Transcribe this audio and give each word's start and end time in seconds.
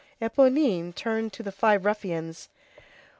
Éponine 0.19 0.95
turned 0.95 1.31
to 1.31 1.43
the 1.43 1.51
five 1.51 1.85
ruffians. 1.85 2.49